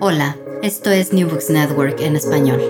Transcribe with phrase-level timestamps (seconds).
[0.00, 2.60] Hola, esto es New Books Network en español.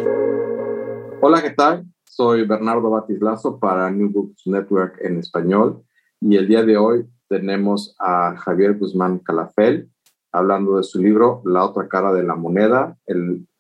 [1.21, 1.85] Hola, ¿qué tal?
[2.05, 5.83] Soy Bernardo Batislazo para New Books Network en español
[6.21, 9.91] y el día de hoy tenemos a Javier Guzmán Calafel
[10.33, 12.99] hablando de su libro La otra cara de la moneda,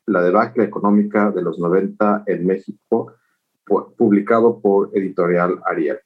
[0.06, 3.12] la debacle económica de los 90 en México,
[3.96, 5.98] publicado por Editorial Ariel.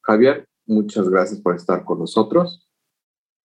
[0.00, 2.63] Javier, muchas gracias por estar con nosotros.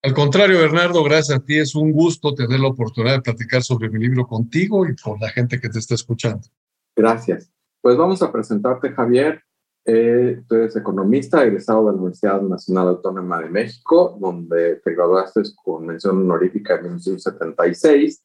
[0.02, 1.58] Al contrario, Bernardo, gracias a ti.
[1.58, 5.30] Es un gusto tener la oportunidad de platicar sobre mi libro contigo y con la
[5.30, 6.48] gente que te está escuchando.
[6.96, 7.52] Gracias.
[7.82, 9.43] Pues vamos a presentarte, Javier.
[9.84, 15.42] Eh, tú eres economista, egresado de la Universidad Nacional Autónoma de México, donde te graduaste
[15.62, 18.24] con mención honorífica en 1976.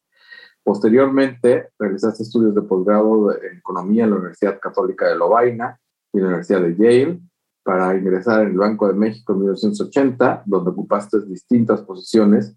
[0.63, 5.77] Posteriormente, realizaste estudios de posgrado en Economía en la Universidad Católica de Lovaina
[6.13, 7.19] y la Universidad de Yale
[7.65, 12.55] para ingresar en el Banco de México en 1980, donde ocupaste distintas posiciones,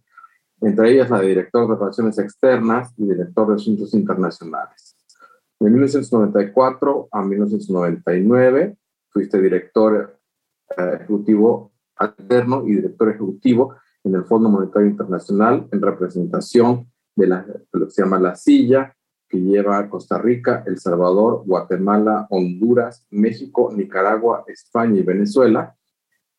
[0.61, 4.99] entre ellas la de director de Relaciones Externas y director de Asuntos Internacionales.
[5.59, 8.77] De 1994 a 1999
[9.09, 10.21] fuiste director
[10.77, 17.47] eh, ejecutivo alterno y director ejecutivo en el Fondo Monetario Internacional en representación de la,
[17.73, 18.95] lo que se llama la silla
[19.29, 25.77] que lleva a Costa Rica, El Salvador, Guatemala, Honduras, México, Nicaragua, España y Venezuela.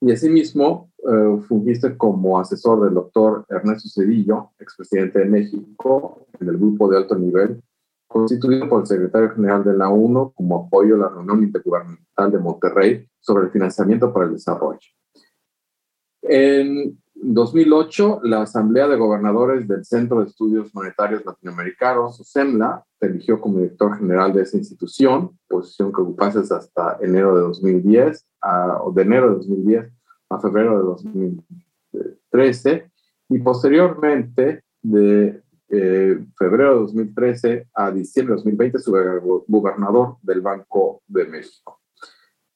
[0.01, 6.57] Y asimismo, eh, fungiste como asesor del doctor Ernesto Cedillo, expresidente de México, en el
[6.57, 7.61] grupo de alto nivel,
[8.07, 12.39] constituido por el secretario general de la ONU como apoyo a la reunión intergubernamental de
[12.39, 14.79] Monterrey sobre el financiamiento para el desarrollo.
[16.23, 23.41] En 2008, la Asamblea de Gobernadores del Centro de Estudios Monetarios Latinoamericanos, SEMLA, te eligió
[23.41, 28.25] como director general de esa institución, posición que ocupases hasta enero de 2010,
[28.81, 29.91] o de enero de 2010
[30.29, 30.83] a febrero de
[31.91, 32.91] 2013,
[33.29, 38.91] y posteriormente, de eh, febrero de 2013 a diciembre de 2020, su
[39.47, 41.78] gobernador del Banco de México.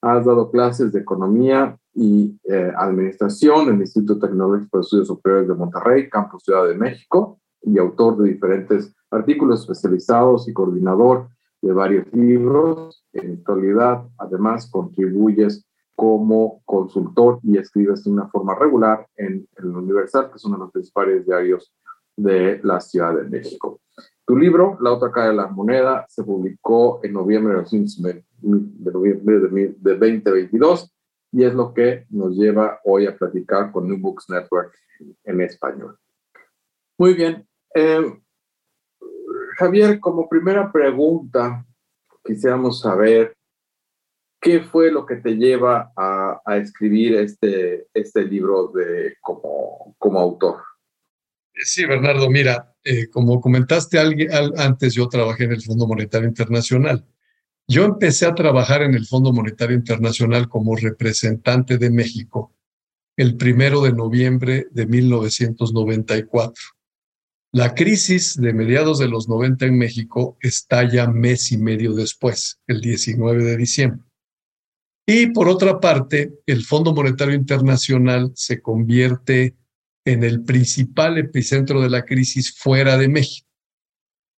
[0.04, 5.48] Has dado clases de economía y eh, Administración en el Instituto Tecnológico de Estudios Superiores
[5.48, 11.28] de Monterrey, Campus Ciudad de México, y autor de diferentes artículos especializados y coordinador
[11.62, 13.02] de varios libros.
[13.14, 15.66] En actualidad, además, contribuyes
[15.96, 20.64] como consultor y escribes de una forma regular en el Universal, que es uno de
[20.64, 21.72] los principales diarios
[22.14, 23.80] de la Ciudad de México.
[24.26, 30.92] Tu libro, La otra cara de la moneda, se publicó en noviembre de, de 2022
[31.32, 34.72] y es lo que nos lleva hoy a platicar con New Books Network
[35.24, 35.98] en español.
[36.96, 37.48] Muy bien.
[37.74, 38.20] Eh,
[39.58, 41.66] Javier, como primera pregunta,
[42.24, 43.36] quisiéramos saber
[44.40, 50.62] qué fue lo que te lleva a, escribir este, este libro de, como, como autor.
[51.54, 57.04] Sí, Bernardo, mira, eh, como comentaste antes, yo trabajé en el Fondo Monetario Internacional
[57.68, 62.54] yo empecé a trabajar en el Fondo Monetario Internacional como representante de México
[63.16, 66.62] el primero de noviembre de 1994.
[67.52, 72.80] La crisis de mediados de los 90 en México estalla mes y medio después, el
[72.80, 74.04] 19 de diciembre.
[75.06, 79.54] Y por otra parte, el Fondo Monetario Internacional se convierte
[80.04, 83.48] en el principal epicentro de la crisis fuera de México.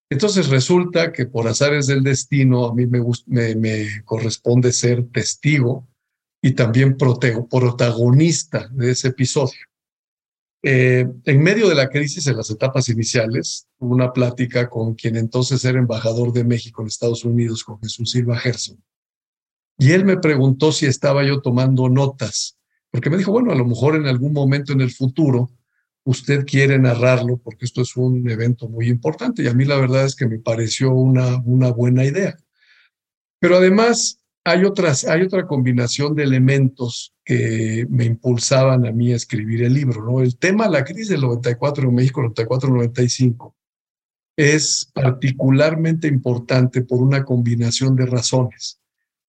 [0.08, 5.88] Entonces resulta que por azares del destino a mí me, corresponde ser testigo
[6.40, 9.58] y también protagonista de ese episodio.
[10.62, 15.64] Eh, en medio de la crisis, en las etapas iniciales, una plática con quien entonces
[15.64, 18.82] era embajador de México en Estados Unidos, con Jesús Silva Gerson.
[19.78, 22.56] Y él me preguntó si estaba yo tomando notas,
[22.90, 25.50] porque me dijo, bueno, a lo mejor en algún momento en el futuro
[26.06, 30.04] usted quiere narrarlo, porque esto es un evento muy importante y a mí la verdad
[30.04, 32.36] es que me pareció una, una buena idea.
[33.40, 39.16] Pero además hay, otras, hay otra combinación de elementos que me impulsaban a mí a
[39.16, 40.04] escribir el libro.
[40.04, 40.20] ¿no?
[40.20, 43.54] El tema, la crisis del 94 en México, 94-95,
[44.36, 48.80] es particularmente importante por una combinación de razones.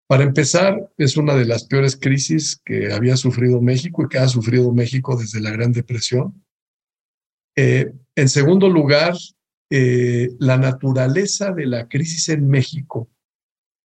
[0.06, 4.28] Para empezar, es una de las peores crisis que había sufrido México y que ha
[4.28, 6.44] sufrido México desde la Gran Depresión.
[7.58, 9.16] Eh, en segundo lugar,
[9.72, 13.10] eh, la naturaleza de la crisis en México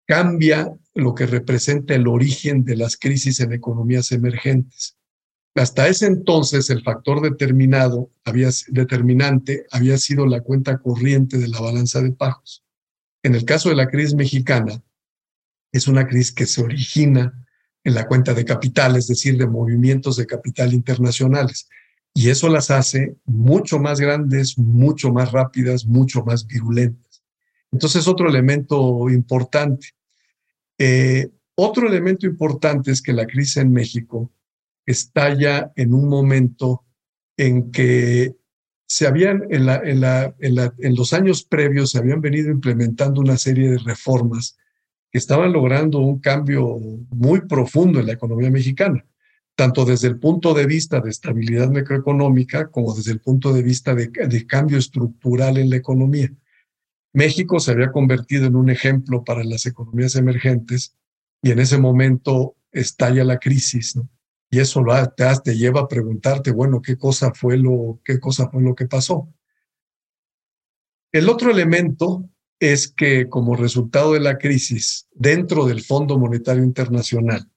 [0.07, 4.99] cambia lo que representa el origen de las crisis en economías emergentes.
[5.55, 11.61] Hasta ese entonces el factor determinado había, determinante había sido la cuenta corriente de la
[11.61, 12.63] balanza de pagos.
[13.23, 14.83] En el caso de la crisis mexicana,
[15.73, 17.47] es una crisis que se origina
[17.85, 21.69] en la cuenta de capital, es decir, de movimientos de capital internacionales
[22.15, 27.23] Y eso las hace mucho más grandes, mucho más rápidas, mucho más virulentas.
[27.71, 29.89] Entonces, otro elemento importante.
[30.79, 34.31] Eh, otro elemento importante es que la crisis en México
[34.85, 36.85] estalla en un momento
[37.37, 38.37] en que
[38.87, 44.59] se habían, en, los años previos, se habían venido implementando una serie de reformas
[45.11, 46.79] que estaban logrando un cambio
[47.11, 49.03] muy profundo en la economía mexicana,
[49.55, 53.95] tanto desde el punto de vista de estabilidad macroeconómica como desde el punto de vista
[53.95, 54.11] de,
[54.47, 56.33] cambio estructural en la economía.
[57.13, 60.97] México se había convertido en un ejemplo para las economías emergentes
[61.43, 63.99] y en ese momento estalla la crisis.
[64.51, 68.49] Y eso lo, te, te lleva a preguntarte, bueno, ¿qué cosa, fue lo, ¿qué cosa
[68.49, 69.29] fue lo que pasó?
[71.13, 72.29] El otro elemento
[72.59, 77.51] es que como resultado de la crisis, dentro del Fondo Monetario Internacional,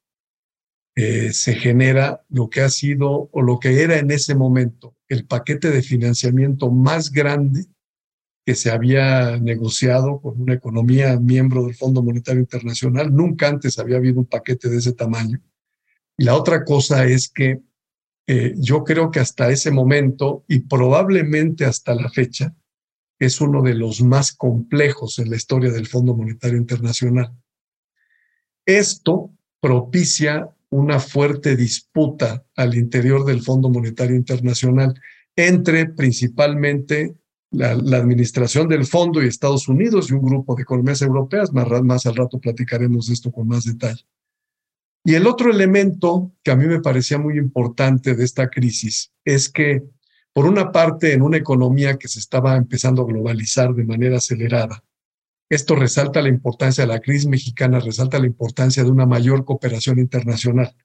[0.95, 5.25] eh, se genera lo que ha sido o lo que era en ese momento el
[5.25, 7.65] paquete de financiamiento más grande
[8.45, 13.13] que se había negociado con una economía miembro del Fondo Monetario Internacional.
[13.13, 15.41] Nunca antes había habido un paquete de ese tamaño.
[16.17, 17.61] Y la otra cosa es que
[18.27, 22.55] eh, yo creo que hasta ese momento y probablemente hasta la fecha
[23.19, 27.33] es uno de los más complejos en la historia del Fondo Monetario Internacional.
[28.65, 34.93] Esto propicia una fuerte disputa al interior del Fondo Monetario Internacional
[35.35, 37.15] entre principalmente
[37.51, 41.53] la, administración del fondo y Estados Unidos y un grupo de economías europeas.
[41.53, 44.05] Más, más al rato platicaremos esto con más detalle.
[45.03, 49.49] Y el otro elemento que a mí me parecía muy importante de esta crisis es
[49.49, 49.83] que,
[50.33, 54.83] por una parte, en una economía que se estaba empezando a globalizar de manera acelerada,
[55.49, 59.99] esto resalta la importancia de la crisis mexicana, resalta la importancia de una mayor cooperación
[59.99, 60.75] internacional.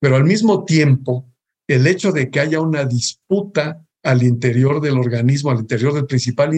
[0.00, 1.32] Pero al mismo tiempo,
[1.68, 6.50] el hecho de que haya una disputa al interior del organismo, al interior de principal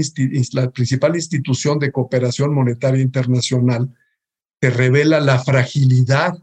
[0.53, 3.95] la principal institución de cooperación monetaria internacional,
[4.61, 6.35] te revela la fragilidad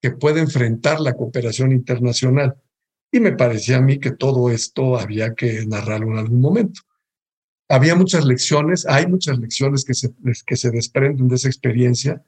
[0.00, 2.56] que puede enfrentar la cooperación internacional.
[3.12, 6.80] Y me parecía a mí que todo esto había que narrarlo en algún momento.
[7.68, 10.10] Había muchas lecciones, hay muchas lecciones que se,
[10.46, 12.22] que se desprenden de esa experiencia.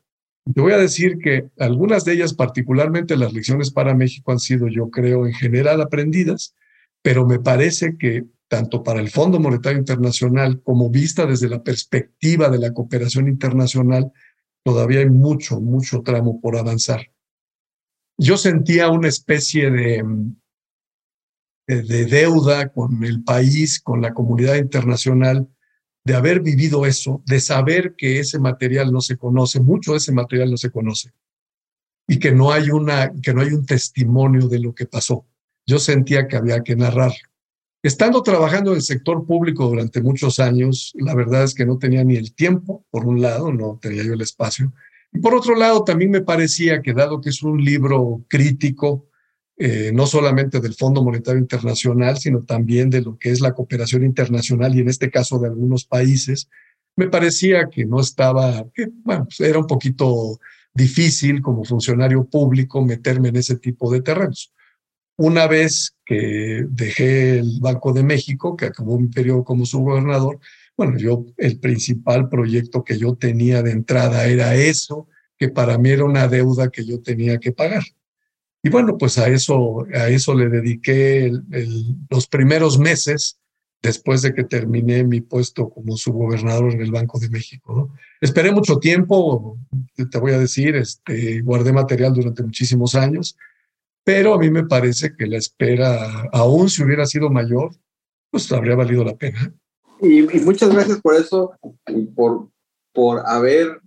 [0.55, 4.69] Te voy a decir que algunas de ellas, particularmente las lecciones para México, han sido,
[4.69, 6.55] yo creo, en general aprendidas,
[7.03, 12.49] pero me parece que tanto para el Fondo Monetario Internacional como vista desde la perspectiva
[12.49, 14.13] de la cooperación internacional,
[14.65, 17.11] todavía hay mucho, mucho tramo por avanzar
[18.21, 20.05] yo sentía una especie de,
[21.77, 25.49] de, deuda con el país, con la comunidad internacional,
[26.05, 30.13] de haber vivido eso, de saber que ese material no se conoce, mucho de ese
[30.13, 31.13] material no se conoce,
[32.09, 35.27] y que no hay, una, que no hay un testimonio de lo que pasó.
[35.67, 37.13] Yo sentía que había que narrar.
[37.83, 42.03] Estando trabajando en el sector público durante muchos años, la verdad es que no tenía
[42.03, 44.73] ni el tiempo, por un lado, no tenía yo el espacio,
[45.13, 49.10] y por otro lado, también me parecía que dado que es un libro crítico,
[49.63, 54.03] eh, no solamente del Fondo Monetario Internacional, sino también de lo que es la cooperación
[54.05, 56.49] internacional y en este caso de algunos países,
[56.97, 60.41] me parecía que no estaba, que, bueno, pues era un poquito
[60.73, 64.51] difícil como funcionario público meterme en ese tipo de terrenos.
[65.19, 70.41] Una vez que dejé el Banco de México, que acabó mi periodo como subgobernador,
[70.75, 75.91] bueno, yo el principal proyecto que yo tenía de entrada era eso, que para mí
[75.91, 77.83] era una deuda que yo tenía que pagar.
[78.63, 81.33] Y bueno, pues a eso, a eso le dediqué
[82.11, 83.41] los primeros meses
[83.83, 87.91] después de que terminé mi puesto como subgobernador en el Banco de México.
[88.21, 89.57] Esperé mucho tiempo,
[90.11, 93.37] te voy a decir, este, guardé material durante muchísimos años,
[94.05, 97.75] pero a mí me parece que la espera, aún si hubiera sido mayor,
[98.31, 99.55] pues habría valido la pena.
[100.03, 101.53] Y, muchas gracias por eso
[102.15, 102.49] por,
[102.93, 103.81] por haber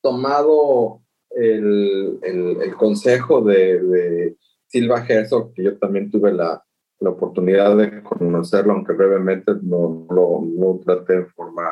[0.00, 1.01] tomado
[1.34, 4.36] el, el, consejo de, de,
[4.66, 6.62] Silva Herzog, que yo también tuve la,
[7.00, 11.70] la oportunidad de conocerlo, aunque brevemente no lo no, traté en forma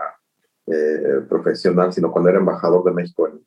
[0.67, 3.43] eh, profesional, sino cuando era embajador de México en,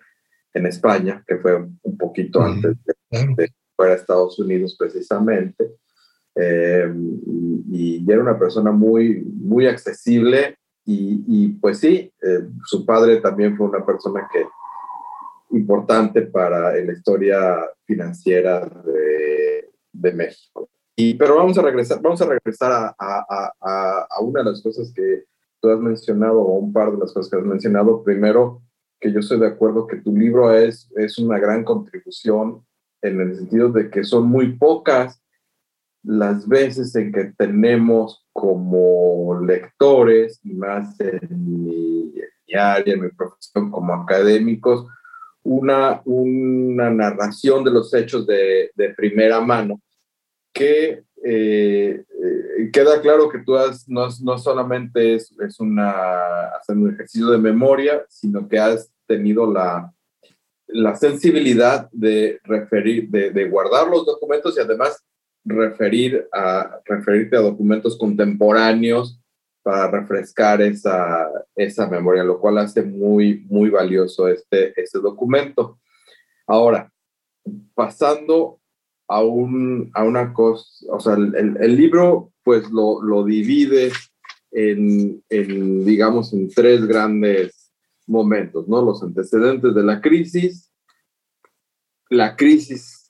[0.54, 5.76] en España, que fue un poquito antes de, de fuera a Estados Unidos precisamente.
[6.36, 6.92] Eh,
[7.72, 13.68] y, era una persona muy, muy accesible y, pues sí, eh, su padre también fue
[13.68, 14.46] una persona que
[15.54, 20.70] importante para la historia financiera de, de México.
[20.96, 24.92] Y, pero vamos a regresar, vamos a, regresar a, a, a, una de las cosas
[24.94, 25.26] que
[25.60, 28.04] tú has mencionado, o un par de las cosas que has mencionado.
[28.04, 28.62] Primero,
[29.00, 32.64] que yo estoy de acuerdo que tu libro es, es una gran contribución
[33.02, 35.22] en el sentido de que son muy pocas
[36.04, 42.14] las veces en que tenemos como lectores, y más en mi,
[42.56, 44.86] área, en mi profesión como académicos,
[45.44, 49.82] una, una narración de los hechos de, de primera mano
[50.54, 56.78] que eh, eh, queda claro que tú has, no, no solamente es, es una, hacer
[56.78, 59.92] un ejercicio de memoria, sino que has tenido la,
[60.68, 65.04] la sensibilidad de referir, de, de, guardar los documentos y además
[65.46, 69.20] referir a, referirte a documentos contemporáneos
[69.64, 75.80] para refrescar esa, esa memoria, lo cual hace muy, muy valioso este, este documento.
[76.46, 76.92] Ahora,
[77.74, 78.60] pasando
[79.08, 83.92] a, un, a una cosa, o sea, el, libro pues lo, lo divide
[84.52, 87.72] en, en, digamos, en tres grandes
[88.06, 88.82] momentos, ¿no?
[88.82, 90.72] Los antecedentes de la crisis,
[92.10, 93.08] la crisis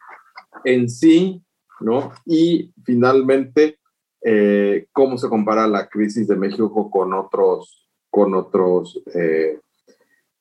[0.63, 1.43] en sí,
[1.79, 2.11] ¿no?
[2.25, 3.79] Y finalmente,
[4.23, 9.59] eh, cómo se compara la crisis de México con otros, con otros, eh,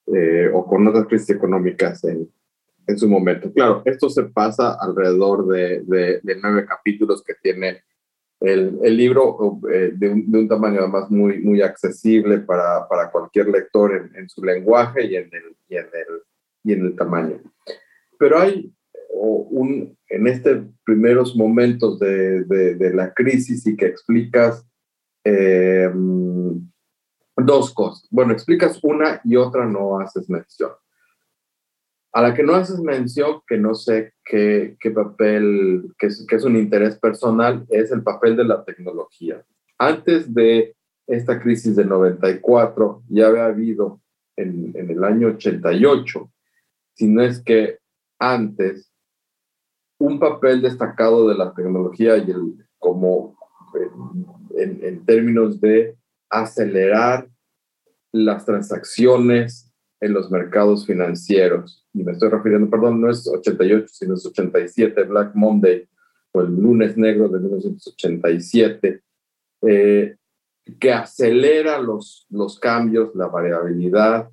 [0.07, 2.29] eh, o con otras crisis económicas en,
[2.87, 3.53] en su momento.
[3.53, 7.83] Claro, esto se pasa alrededor de, de, nueve capítulos que tiene
[8.41, 13.11] el, el libro eh, de, un, de, un, tamaño además muy, muy accesible para, para
[13.11, 16.23] cualquier lector en, en, su lenguaje y en, el, y, en el,
[16.65, 17.41] y en el tamaño.
[18.19, 18.73] Pero hay
[19.13, 24.67] un, en estos primeros momentos de, de, la crisis y que explicas
[25.25, 25.91] eh,
[27.37, 28.07] dos cosas.
[28.11, 30.71] Bueno, explicas una y otra no haces mención.
[32.13, 36.37] A la que no haces mención, que no sé qué, qué papel, que es, que
[36.37, 39.43] es un interés personal, es el papel de la tecnología.
[39.79, 40.77] Antes de
[41.07, 44.01] esta crisis de 94, ya había habido
[44.37, 46.31] en, en el año 88,
[46.95, 47.79] si no es que
[48.19, 48.92] antes,
[50.03, 53.37] un papel destacado de la tecnología y el, como
[54.59, 55.97] en, en términos de
[56.29, 57.29] acelerar
[58.11, 61.87] las transacciones en los mercados financieros.
[61.95, 65.89] Y me estoy refiriendo, perdón, no es 88, sino es 87, Black Monday,
[66.33, 69.01] o el lunes negro de 1987,
[69.63, 70.17] eh,
[70.81, 74.29] que acelera los, los cambios, la variabilidad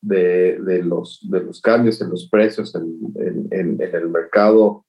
[0.00, 4.86] de, de, los, de los cambios en los precios en, en, el mercado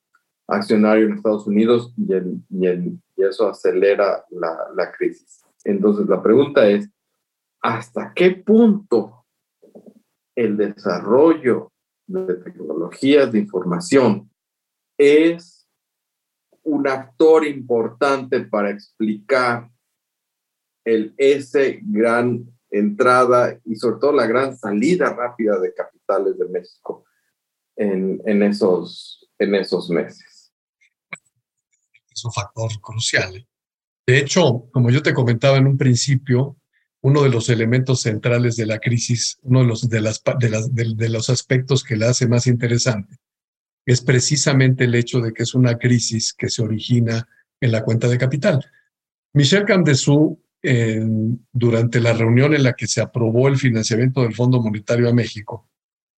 [0.52, 5.42] accionario en Estados Unidos y, y, y eso acelera la, la crisis.
[5.64, 6.90] Entonces, la pregunta es,
[7.62, 9.26] ¿hasta qué punto
[10.36, 11.72] el desarrollo
[12.08, 14.30] de tecnologías de información
[14.98, 15.68] es
[16.64, 19.70] un actor importante para explicar
[20.86, 27.04] el, ese gran entrada y sobre todo la gran salida rápida de capitales de México
[27.76, 30.31] en, en, esos, en esos meses.
[32.12, 33.36] Es un factor crucial.
[33.36, 33.48] ¿eh?
[34.06, 36.58] De hecho, como yo te comentaba en un principio,
[37.02, 40.76] uno de los elementos centrales de la crisis, uno de los, de, las, de, las,
[40.76, 43.18] de, los aspectos que la hace más interesante,
[43.86, 47.28] es precisamente el hecho de que es una crisis que se origina
[47.60, 48.64] en la cuenta de capital.
[49.34, 50.40] Michel Camdesú,
[51.52, 55.71] durante la reunión en la que se aprobó el financiamiento del Fondo Monetario a México,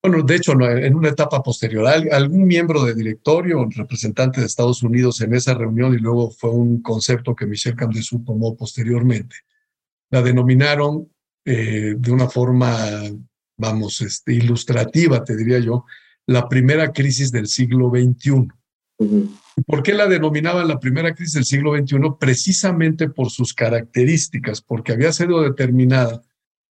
[0.04, 4.84] bueno, de hecho, en una etapa posterior, algún miembro de directorio, un representante de Estados
[4.84, 9.38] Unidos en esa reunión, y luego fue un concepto que Michel Camdesú tomó posteriormente,
[10.10, 11.10] la denominaron
[11.46, 12.76] eh, de una forma,
[13.58, 15.86] vamos, este, ilustrativa, te diría yo,
[16.28, 18.50] la primera crisis del siglo XXI.
[19.66, 21.98] ¿Por qué la denominaban la primera crisis del siglo XXI?
[22.20, 26.22] Precisamente por sus características, porque había sido determinada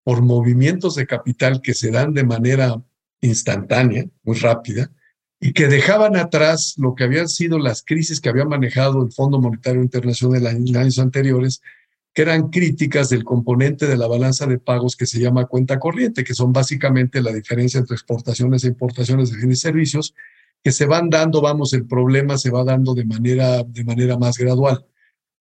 [0.04, 2.82] por movimientos de capital que se dan de manera
[3.22, 4.92] instantánea, muy rápida,
[5.40, 9.40] y que dejaban atrás lo que habían sido las crisis que había manejado el Fondo
[9.40, 11.62] Monetario Internacional en años anteriores,
[12.14, 16.24] que eran críticas del componente de la balanza de pagos que se llama cuenta corriente,
[16.24, 20.14] que son básicamente la diferencia entre exportaciones e importaciones de bienes y servicios,
[20.64, 24.38] que se van dando, vamos, el problema se va dando de manera, de manera más
[24.38, 24.86] gradual.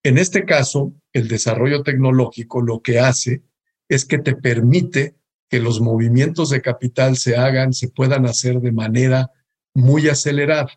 [0.03, 3.43] En este caso, el desarrollo tecnológico lo que hace
[3.89, 5.17] es que te permite
[5.51, 9.33] que los movimientos de capital se hagan, se puedan hacer de manera
[9.75, 10.71] muy acelerada.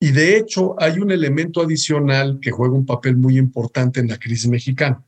[0.00, 4.16] Y de hecho, hay un elemento adicional que juega un papel muy importante en la
[4.16, 5.04] crisis mexicana.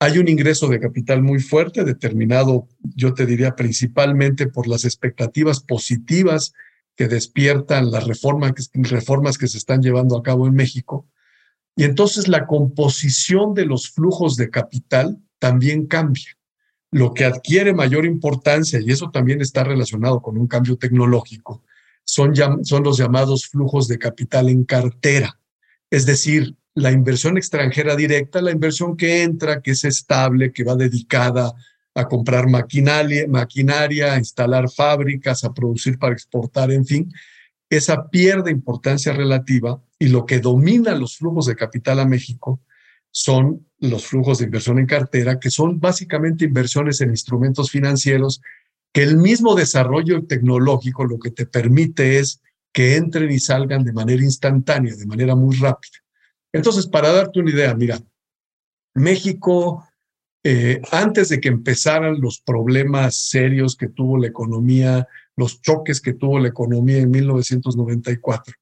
[0.00, 5.58] Hay un ingreso de capital muy fuerte, determinado, yo te diría, principalmente por las expectativas
[5.58, 6.52] positivas
[6.94, 11.08] que despiertan las reformas, reformas que se están llevando a cabo en México.
[11.74, 16.37] Y entonces la composición de los flujos de capital también cambia.
[16.90, 21.62] Lo que adquiere mayor importancia, y eso también está relacionado con un cambio tecnológico,
[22.04, 25.38] son, son los llamados flujos de capital en cartera.
[25.90, 30.74] Es decir, la inversión extranjera directa, la inversión que entra, que es estable, que va
[30.74, 31.52] dedicada
[31.94, 37.12] a comprar maquinaria, maquinaria, a instalar fábricas, a producir para exportar, en fin,
[37.68, 42.60] esa pierde importancia relativa y lo que domina los flujos de capital a México
[43.10, 48.40] son los flujos de inversión en cartera, que son básicamente inversiones en instrumentos financieros,
[48.92, 53.92] que el mismo desarrollo tecnológico lo que te permite es que entren y salgan de
[53.92, 55.98] manera instantánea, de manera muy rápida.
[56.52, 58.00] Entonces, para darte una idea, mira,
[58.94, 59.86] México,
[60.42, 66.14] eh, antes de que empezaran los problemas serios que tuvo la economía, los choques que
[66.14, 68.54] tuvo la economía en 1994,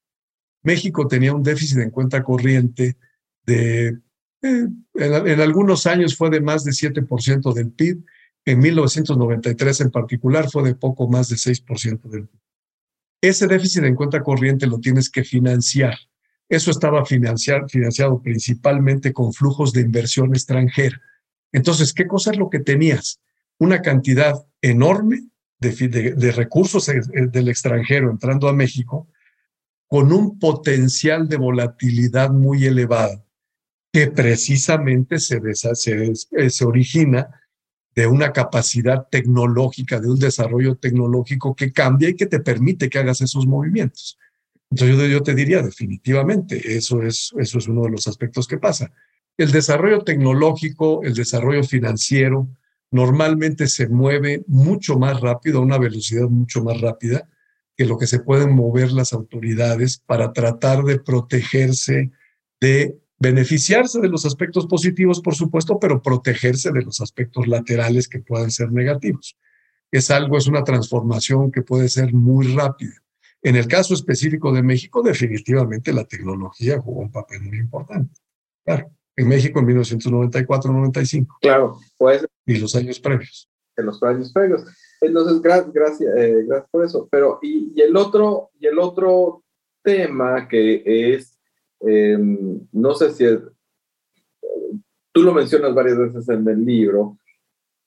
[0.63, 2.97] México tenía un déficit en cuenta corriente
[3.45, 3.97] de,
[4.41, 8.03] eh, en, algunos años fue de más de 7% del PIB,
[8.45, 12.41] en 1993 en particular fue de poco más de 6% del PIB.
[13.21, 15.97] Ese déficit en cuenta corriente lo tienes que financiar.
[16.47, 21.01] Eso estaba financiado principalmente con flujos de inversión extranjera.
[21.51, 23.19] Entonces, ¿qué cosa es lo que tenías?
[23.57, 25.27] Una cantidad enorme
[25.59, 29.09] de, recursos e, e, del extranjero entrando a México
[29.87, 33.26] con un potencial de volatilidad muy elevado
[33.97, 37.41] que precisamente se, eh, se origina
[37.95, 42.99] de una capacidad tecnológica, de un desarrollo tecnológico que cambia y que te permite que
[42.99, 44.19] hagas esos movimientos.
[44.69, 48.93] Entonces yo, te diría definitivamente, eso es, eso es uno de los aspectos que pasa.
[49.35, 52.47] El desarrollo tecnológico, el desarrollo financiero,
[52.91, 57.27] normalmente se mueve mucho más rápido, a una velocidad mucho más rápida
[57.75, 62.11] que lo que se pueden mover las autoridades para tratar de protegerse
[62.61, 68.19] de beneficiarse de los aspectos positivos, por supuesto, pero protegerse de los aspectos laterales que
[68.19, 69.37] puedan ser negativos.
[69.91, 72.93] Es algo, es una transformación que puede ser muy rápida.
[73.41, 78.13] En el caso específico de México, definitivamente la tecnología jugó un papel muy importante.
[78.65, 81.27] Claro, en México en 1994-95.
[81.41, 82.27] Claro, pues.
[82.45, 83.49] Y los años previos.
[83.75, 84.63] En los años previos.
[85.01, 87.07] Entonces, gracias, eh, gracias por eso.
[87.11, 89.43] Pero, y, y, el otro, y el otro
[89.83, 91.36] tema que es
[91.79, 93.25] Em, no sé si
[95.11, 97.17] tú lo mencionas varias veces en el libro,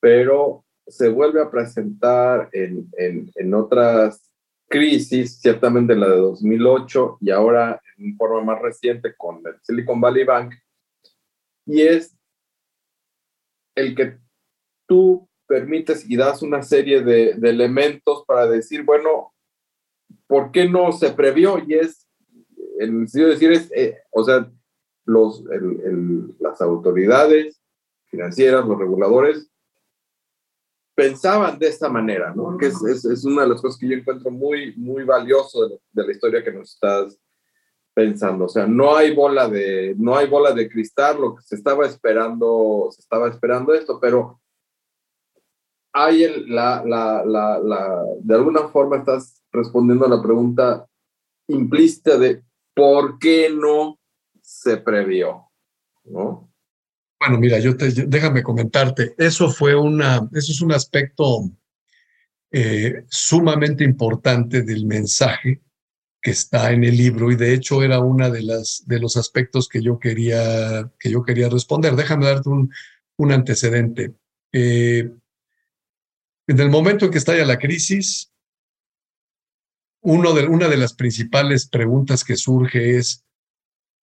[0.00, 4.30] pero se vuelve a presentar en, en, en otras
[4.68, 10.24] crisis, ciertamente la de 2008 y ahora en forma más reciente con el Silicon Valley
[10.24, 10.54] Bank,
[11.66, 12.16] y es
[13.76, 14.18] el que
[14.88, 19.32] tú permites y das una serie de, de elementos para decir, bueno,
[20.26, 21.58] ¿por qué no se previó?
[21.58, 22.08] Y es
[22.80, 24.50] el sentido de decir es, eh, o sea,
[25.04, 25.44] los,
[26.38, 27.60] las autoridades
[28.06, 29.50] financieras, los reguladores,
[30.94, 32.56] pensaban de esta manera, ¿no?
[32.58, 36.06] Que es, es, una de las cosas que yo encuentro muy, muy valioso de, de,
[36.06, 37.18] la historia que nos estás
[37.94, 38.44] pensando.
[38.44, 41.86] O sea, no hay bola de, no hay bola de cristal, lo que se estaba
[41.86, 44.40] esperando, se estaba esperando esto, pero
[45.92, 50.86] hay el, la, la, la, la, de alguna forma estás respondiendo a la pregunta
[51.48, 53.98] implícita de ¿por qué no
[54.42, 55.50] se previó?
[56.04, 56.50] ¿No?
[57.20, 61.50] Bueno, mira, yo te, déjame comentarte, eso fue una, eso es un aspecto
[62.50, 65.60] eh, sumamente importante del mensaje
[66.22, 69.68] que está en el libro y de hecho era una de las de los aspectos
[69.68, 71.94] que yo quería que yo quería responder.
[71.94, 72.72] Déjame darte un,
[73.16, 74.14] un antecedente.
[74.52, 75.10] Eh,
[76.46, 78.29] en el momento en que estalla la crisis,
[80.02, 83.24] una de las principales preguntas que surge es,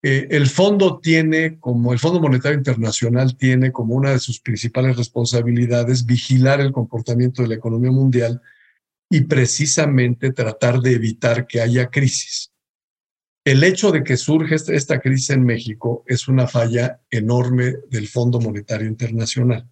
[0.04, 4.96] eh, el fondo tiene, como el Fondo Monetario Internacional tiene como una de sus principales
[4.96, 8.42] responsabilidades vigilar el comportamiento de la economía mundial
[9.10, 12.52] y precisamente tratar de evitar que haya crisis.
[13.44, 18.40] El hecho de que surge esta, crisis en México es una falla enorme del Fondo
[18.40, 19.68] Monetario Internacional.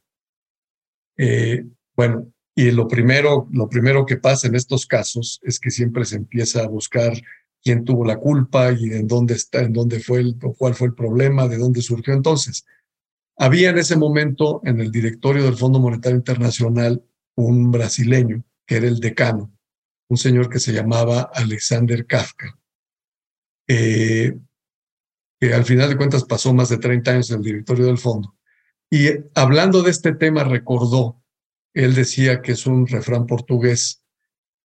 [1.18, 6.06] Eh, bueno, y lo primero, lo primero que pasa en estos casos es que siempre
[6.06, 7.12] se empieza a buscar
[7.62, 10.94] quién tuvo la culpa y en dónde está, en dónde fue el, cuál fue el
[10.94, 12.14] problema, de dónde surgió.
[12.14, 12.66] Entonces,
[13.38, 17.04] había en ese momento en el directorio del Fondo Monetario Internacional
[17.36, 19.52] un brasileño que era el decano,
[20.08, 22.58] un señor que se llamaba Alexander Kafka,
[23.68, 24.34] eh,
[25.42, 28.36] que al final de cuentas pasó más de 30 años en el directorio del fondo.
[28.90, 31.22] Y hablando de este tema recordó
[31.76, 34.02] él decía que es un refrán portugués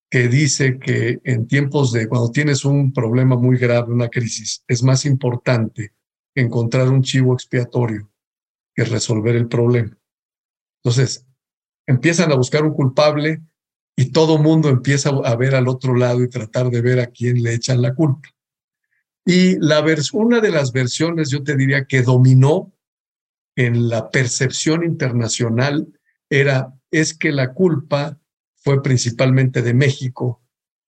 [0.08, 4.82] que dice que en tiempos de cuando tienes un problema muy grave, una crisis, es
[4.82, 5.92] más importante
[6.34, 8.10] encontrar un chivo expiatorio
[8.74, 9.96] que resolver el problema.
[10.82, 11.26] Entonces,
[11.86, 13.42] empiezan a buscar un culpable
[13.96, 17.42] y todo mundo empieza a ver al otro lado y tratar de ver a quién
[17.42, 18.28] le echan la culpa.
[19.26, 22.72] Y la una de las versiones, yo te diría, que dominó
[23.56, 25.86] en la percepción internacional
[26.30, 28.18] era, es que la culpa
[28.56, 30.42] fue principalmente de México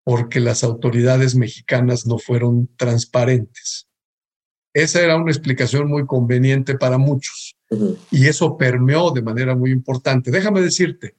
[0.04, 3.88] porque las autoridades mexicanas no fueron transparentes.
[4.74, 7.56] Esa era una explicación muy conveniente para muchos
[8.10, 10.30] y eso permeó de manera muy importante.
[10.30, 11.16] Déjame decirte,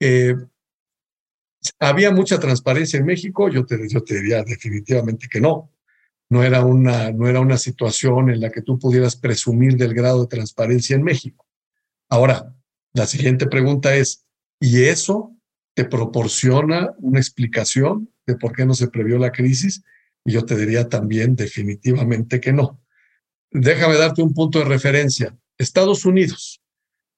[0.00, 0.34] eh,
[1.78, 5.70] había mucha transparencia en México, yo te, yo te diría definitivamente que no.
[6.30, 10.22] No era, una, no era una situación en la que tú pudieras presumir del grado
[10.22, 11.46] de transparencia en México.
[12.08, 12.54] Ahora,
[12.94, 14.24] la siguiente pregunta es,
[14.60, 15.36] ¿y eso
[15.74, 19.82] te proporciona una explicación de por qué no se previó la crisis?
[20.24, 22.80] Y yo te diría también definitivamente que no.
[23.50, 25.36] Déjame darte un punto de referencia.
[25.58, 26.62] Estados Unidos.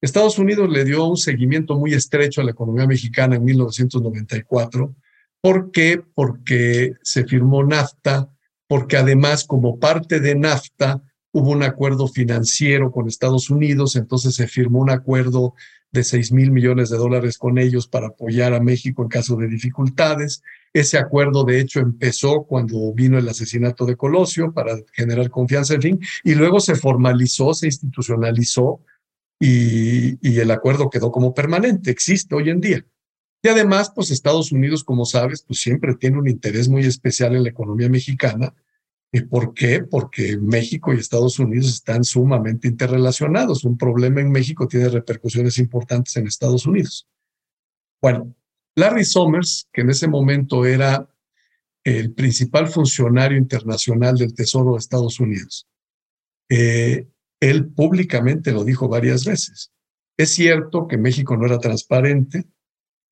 [0.00, 4.96] Estados Unidos le dio un seguimiento muy estrecho a la economía mexicana en 1994.
[5.42, 6.02] ¿Por qué?
[6.14, 8.30] Porque se firmó NAFTA,
[8.66, 11.02] porque además como parte de NAFTA
[11.36, 15.52] hubo un acuerdo financiero con Estados Unidos, entonces se firmó un acuerdo
[15.92, 19.46] de 6 mil millones de dólares con ellos para apoyar a México en caso de
[19.46, 20.42] dificultades.
[20.72, 25.82] Ese acuerdo, de hecho, empezó cuando vino el asesinato de Colosio para generar confianza, en
[25.82, 28.80] fin, y luego se formalizó, se institucionalizó
[29.38, 32.86] y, y el acuerdo quedó como permanente, existe hoy en día.
[33.42, 37.42] Y además, pues Estados Unidos, como sabes, pues siempre tiene un interés muy especial en
[37.42, 38.54] la economía mexicana.
[39.16, 39.82] ¿Y por qué?
[39.82, 43.64] Porque México y Estados Unidos están sumamente interrelacionados.
[43.64, 47.08] Un problema en México tiene repercusiones importantes en Estados Unidos.
[48.02, 48.36] Bueno,
[48.74, 51.08] Larry Summers, que en ese momento era
[51.82, 55.66] el principal funcionario internacional del Tesoro de Estados Unidos,
[56.50, 57.08] eh,
[57.40, 59.72] él públicamente lo dijo varias veces.
[60.18, 62.44] Es cierto que México no era transparente,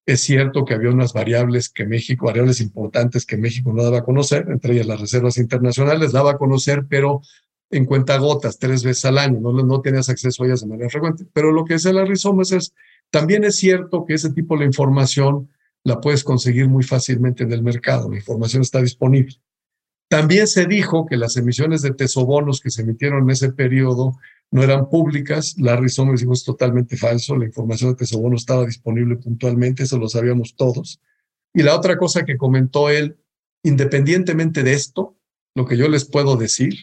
[0.06, 4.04] es cierto que había unas variables que México, variables importantes que México no daba a
[4.04, 7.22] conocer, entre ellas las reservas internacionales, daba a conocer, pero
[7.70, 10.90] en cuenta gotas, tres veces al año, no, no tenías acceso a ellas de manera
[10.90, 11.26] frecuente.
[11.32, 12.74] Pero lo que es el Summers es,
[13.10, 15.48] también es cierto que ese tipo de información
[15.82, 19.36] la puedes conseguir muy fácilmente en el mercado, la información está disponible.
[20.14, 24.16] También se dijo que las emisiones de tesobonos que se emitieron en ese periodo
[24.52, 25.56] no eran públicas.
[25.58, 30.08] Larry Summers dijo es totalmente falso, la información de tesobono estaba disponible puntualmente, eso lo
[30.08, 31.00] sabíamos todos.
[31.52, 33.16] Y la otra cosa que comentó él,
[33.64, 35.18] independientemente de esto,
[35.56, 36.76] lo que yo les puedo decir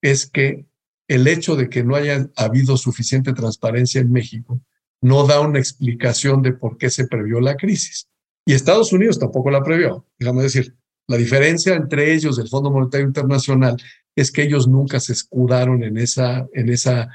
[0.00, 0.64] es que
[1.08, 4.60] el hecho de que no haya habido suficiente transparencia en México
[5.02, 8.08] no da una explicación de por qué se previó la crisis.
[8.46, 10.06] Y Estados Unidos tampoco la previó.
[10.20, 10.76] Déjame decir,
[11.10, 13.76] la diferencia entre ellos, el Fondo Monetario Internacional,
[14.14, 17.08] es que ellos nunca se escudaron en, esa, en, esa,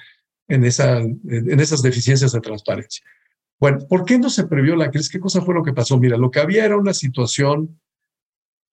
[0.50, 3.06] en, esa, en esas deficiencias de transparencia.
[3.58, 5.10] Bueno, ¿por qué no se previó la crisis?
[5.10, 5.98] ¿Qué cosa fue lo que pasó?
[5.98, 7.80] Mira, lo que había era una situación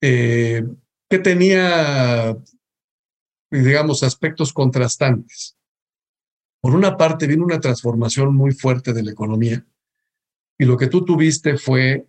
[0.01, 0.65] eh,
[1.09, 2.37] que tenía,
[3.49, 5.57] digamos, aspectos contrastantes.
[6.61, 9.65] Por una parte, vino una transformación muy fuerte de la economía
[10.59, 12.09] y lo que tú tuviste fue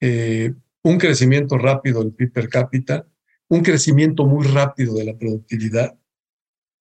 [0.00, 3.06] eh, un crecimiento rápido del PIB per cápita,
[3.48, 5.96] un crecimiento muy rápido de la productividad.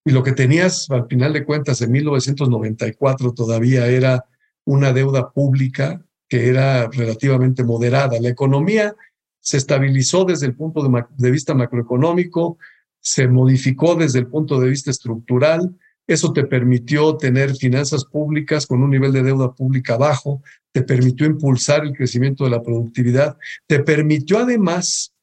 [0.06, 4.26] Y lo que tenías al final de cuentas en 1994 todavía era
[4.66, 8.20] una deuda pública que era relativamente moderada.
[8.22, 8.96] La economía
[9.40, 12.58] se estabilizó desde el punto de, de vista macroeconómico,
[13.00, 15.76] se modificó desde el punto de vista estructural,
[16.10, 20.42] eso te permitió tener finanzas públicas con un nivel de deuda pública bajo,
[20.72, 25.14] te permitió impulsar el crecimiento de la productividad, te permitió además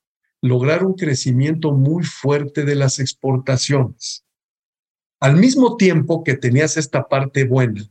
[0.40, 4.25] lograr un crecimiento muy fuerte de las exportaciones.
[5.18, 7.83] Al mismo tiempo que tenías esta parte buena,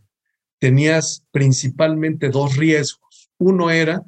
[0.57, 3.29] tenías principalmente dos riesgos.
[3.37, 4.05] Uno era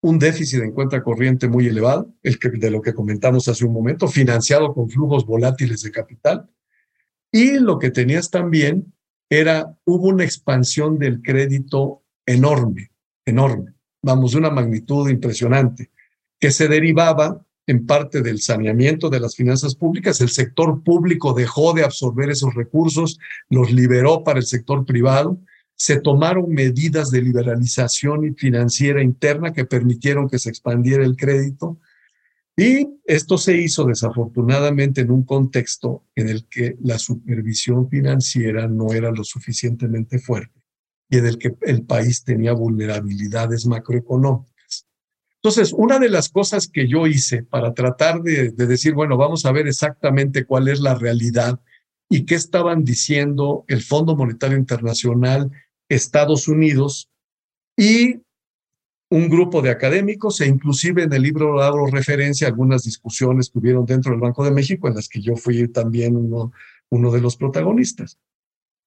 [0.00, 3.74] un déficit en cuenta corriente muy elevado, el que, de lo que comentamos hace un
[3.74, 6.48] momento, financiado con flujos volátiles de capital,
[7.32, 8.92] y lo que tenías también
[9.30, 12.90] era, hubo una expansión del crédito enorme,
[13.24, 15.90] enorme, vamos, de una magnitud impresionante,
[16.38, 20.20] que se derivaba en parte del saneamiento de las finanzas públicas.
[20.20, 23.18] El sector público dejó de absorber esos recursos,
[23.48, 25.38] los liberó para el sector privado.
[25.74, 31.78] Se tomaron medidas de liberalización financiera interna que permitieron que se expandiera el crédito
[32.56, 38.92] y esto se hizo desafortunadamente en un contexto en el que la supervisión financiera no
[38.92, 40.60] era lo suficientemente fuerte
[41.08, 44.86] y en el que el país tenía vulnerabilidades macroeconómicas.
[45.36, 49.44] Entonces, una de las cosas que yo hice para tratar de, de decir, bueno, vamos
[49.44, 51.60] a ver exactamente cuál es la realidad
[52.08, 55.50] y qué estaban diciendo el Fondo Monetario Internacional,
[55.88, 57.10] Estados Unidos
[57.76, 58.20] y
[59.12, 63.58] un grupo de académicos e inclusive en el libro hago referencia a algunas discusiones que
[63.58, 67.36] hubieron dentro del Banco de México en las que yo fui también uno, de los
[67.36, 68.18] protagonistas.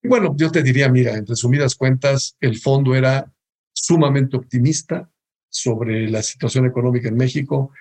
[0.03, 3.31] Bueno, yo te diría, mira, en resumidas cuentas, el fondo era
[3.71, 5.07] sumamente optimista
[5.47, 7.71] sobre la situación económica en México.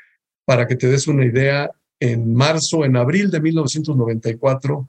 [0.45, 4.87] Para que te des una idea, en marzo, en abril de 1994,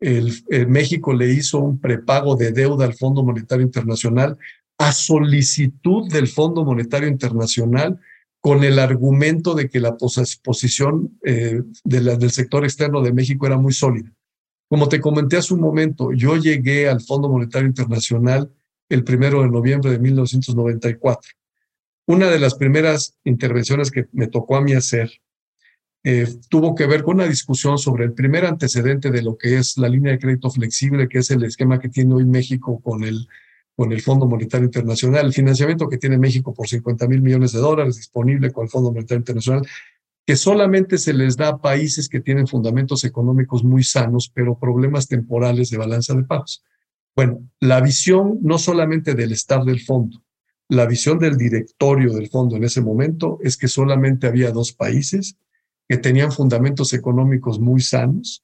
[0.00, 4.36] el, México le hizo un prepago de deuda al Fondo Monetario Internacional
[4.82, 8.00] a solicitud del Fondo Monetario Internacional
[8.40, 13.72] con el argumento de que la posición eh, del sector externo de México era muy
[13.72, 14.12] sólida.
[14.68, 18.50] Como te comenté hace un momento, yo llegué al Fondo Monetario Internacional
[18.88, 21.30] el primero de noviembre de 1994.
[22.08, 25.12] Una de las primeras intervenciones que me tocó a mí hacer
[26.02, 29.78] eh, tuvo que ver con una discusión sobre el primer antecedente de lo que es
[29.78, 33.28] la línea de crédito flexible, que es el esquema que tiene hoy México con el,
[33.76, 37.60] con el Fondo Monetario Internacional, el financiamiento que tiene México por 50 mil millones de
[37.60, 39.66] dólares disponible con el Fondo Monetario Internacional,
[40.26, 45.08] que solamente se les da a países que tienen fundamentos económicos muy sanos, pero problemas
[45.08, 46.62] temporales de balanza de pagos.
[47.16, 50.22] Bueno, la visión no solamente del staff del fondo,
[50.68, 55.36] la visión del directorio del fondo en ese momento es que solamente había dos países
[55.88, 58.42] que tenían fundamentos económicos muy sanos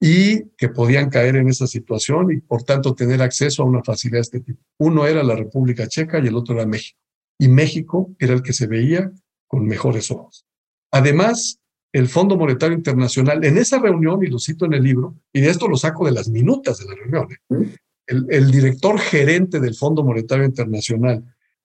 [0.00, 4.18] y que podían caer en esa situación y por tanto tener acceso a una facilidad
[4.18, 4.60] de este tipo.
[4.78, 6.98] Uno era la República Checa y el otro era México.
[7.38, 9.10] Y México era el que se veía
[9.46, 10.44] con mejores ojos.
[10.92, 11.58] Además,
[11.92, 15.50] el Fondo Monetario Internacional, en esa reunión, y lo cito en el libro, y de
[15.50, 17.76] esto lo saco de las minutas de la reunión, ¿eh?
[18.06, 21.24] el, director gerente del Fondo Monetario Internacional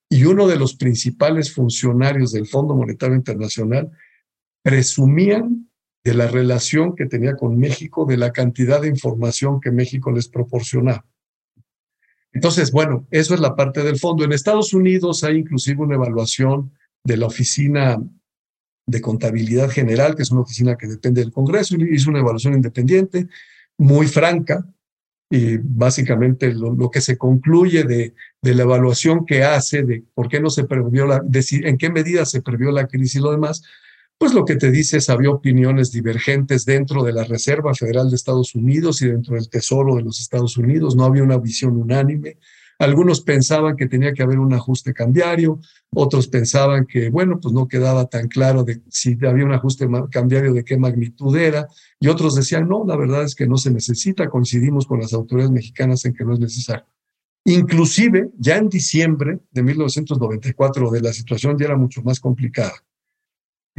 [0.09, 3.91] y uno de los principales funcionarios del Fondo Monetario Internacional
[4.63, 5.68] presumían
[6.03, 10.27] de la relación que tenía con México, de la cantidad de información que México les
[10.27, 11.05] proporcionaba.
[12.31, 14.23] Entonces, bueno, eso es la parte del fondo.
[14.23, 16.71] En Estados Unidos hay inclusive una evaluación
[17.03, 17.99] de la Oficina
[18.85, 22.53] de Contabilidad General, que es una oficina que depende del Congreso, y hizo una evaluación
[22.53, 23.27] independiente,
[23.77, 24.65] muy franca,
[25.31, 30.39] y básicamente lo, que se concluye de, de, la evaluación que hace de por qué
[30.39, 33.61] no se previó la, en qué medida se previó la crisis y lo demás,
[34.19, 38.17] pues lo que te dice es había opiniones divergentes dentro de la Reserva Federal de
[38.17, 42.37] Estados Unidos y dentro del Tesoro de los Estados Unidos, no había una visión unánime.
[42.79, 45.61] Algunos pensaban que tenía que haber un ajuste cambiario,
[45.95, 50.53] otros pensaban que, bueno, pues no quedaba tan claro de si había un ajuste cambiario
[50.53, 54.29] de qué magnitud era, y otros decían, no, la verdad es que no se necesita,
[54.29, 56.85] coincidimos con las autoridades mexicanas en que no es necesario.
[57.45, 62.83] Inclusive, ya en diciembre de 1994, de la situación ya era mucho más complicada.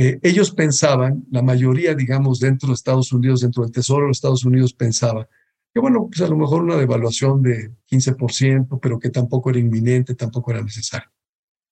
[0.03, 4.47] Eh, ellos pensaban, la mayoría, digamos, dentro de Estados Unidos, dentro del Tesoro de Estados
[4.47, 5.29] Unidos, pensaba
[5.75, 10.15] que, bueno, pues a lo mejor una devaluación de 15%, pero que tampoco era inminente,
[10.15, 11.11] tampoco era necesario.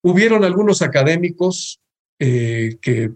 [0.02, 1.80] Hubieron algunos académicos
[2.18, 3.12] eh, que,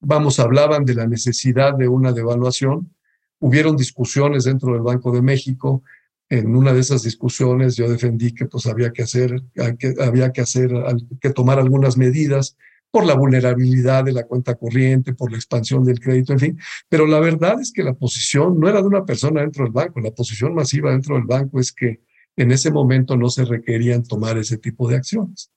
[0.00, 2.92] vamos, hablaban de la necesidad de una devaluación.
[3.38, 5.84] Hubieron discusiones dentro del Banco de México.
[6.28, 9.40] En una de esas discusiones yo defendí que pues había que hacer,
[9.78, 10.72] que, había que hacer,
[11.20, 12.56] que tomar algunas medidas
[12.90, 16.58] por la vulnerabilidad de la cuenta corriente, por la expansión del crédito, en fin.
[16.88, 20.00] Pero la verdad es que la posición no era de una persona dentro del banco,
[20.00, 22.00] la posición masiva dentro del banco es que
[22.36, 25.50] en ese momento no se requerían tomar ese tipo de acciones.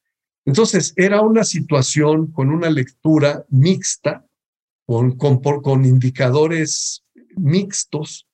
[0.45, 4.25] Entonces, era una situación con una lectura mixta,
[4.85, 8.27] con, con, con indicadores mixtos,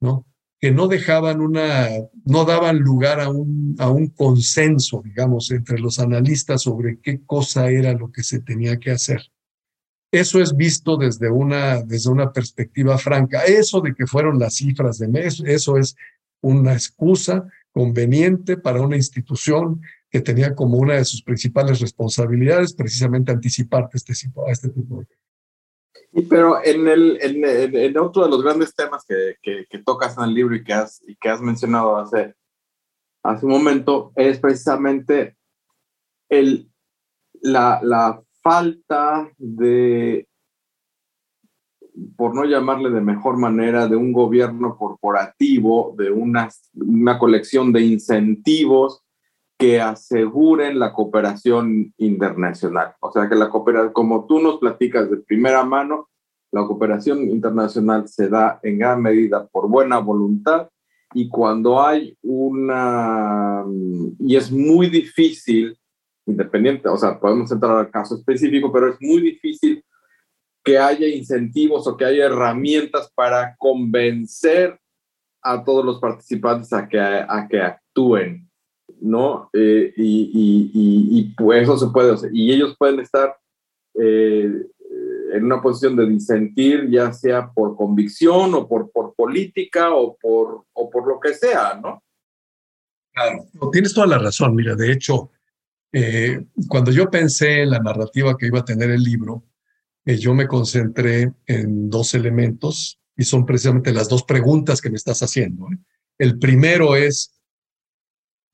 [0.00, 0.26] ¿no?
[0.64, 1.90] Que no dejaban una,
[2.24, 7.68] no daban lugar a un, a un consenso, digamos, entre los analistas sobre qué cosa
[7.68, 9.20] era lo que se tenía que hacer.
[10.10, 13.44] Eso es visto desde una, desde una perspectiva franca.
[13.44, 15.96] Eso de que fueron las cifras de mes, eso es
[16.40, 23.32] una excusa conveniente para una institución que tenía como una de sus principales responsabilidades precisamente
[23.32, 25.04] anticipar este, a este tipo de
[26.28, 27.44] pero en, el, en,
[27.76, 31.02] en, otro de los grandes temas que, que, tocas en el libro y que has,
[31.06, 32.34] y que has mencionado hace,
[33.22, 35.36] hace un momento es precisamente
[36.28, 36.70] el,
[37.40, 40.28] la, la falta de,
[42.16, 47.82] por no llamarle de mejor manera, de un gobierno corporativo, de una, una colección de
[47.82, 49.03] incentivos
[49.64, 52.96] que aseguren la cooperación internacional.
[53.00, 56.10] O sea, que la cooperación, como tú nos platicas de primera mano,
[56.52, 60.68] la cooperación internacional se da en gran medida por buena voluntad
[61.14, 63.64] y cuando hay una,
[64.18, 65.78] y es muy difícil,
[66.26, 69.82] independiente, o sea, podemos entrar al caso específico, pero es muy difícil
[70.62, 74.78] que haya incentivos o que haya herramientas para convencer
[75.40, 78.43] a todos los participantes a que, a que actúen
[79.00, 79.50] ¿no?
[79.52, 82.14] Eh, y, y, pues eso se puede.
[82.32, 83.36] Y ellos pueden estar
[84.00, 84.50] eh,
[85.32, 90.64] en una posición de disentir, ya sea por convicción o por, por política o por,
[90.72, 92.02] o por lo que sea, ¿no?
[93.12, 94.54] Claro, tienes toda la razón.
[94.54, 95.30] Mira, de hecho,
[95.92, 99.44] eh, cuando yo pensé en la narrativa que iba a tener el libro,
[100.04, 105.22] yo me concentré en dos elementos y son precisamente las dos preguntas que me estás
[105.22, 105.68] haciendo.
[106.18, 107.33] El primero es,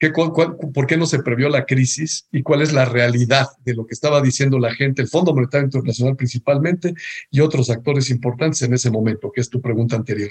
[0.01, 3.93] ¿Por qué no se previó la crisis y cuál es la realidad de lo que
[3.93, 6.95] estaba diciendo la gente, el Fondo Monetario Internacional principalmente
[7.31, 10.31] y otros actores importantes en ese momento, que es tu pregunta anterior?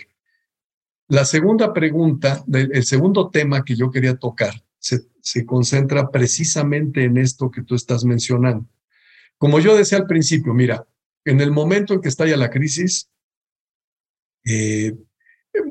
[1.08, 7.18] La segunda pregunta, el segundo tema que yo quería tocar, se, se concentra precisamente en
[7.18, 8.68] esto que tú estás mencionando.
[9.38, 10.86] Como yo decía al principio, mira,
[11.26, 13.10] en el momento en que estalla la crisis,
[14.46, 14.96] eh,